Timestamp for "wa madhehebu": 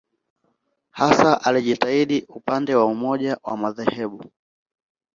3.43-4.25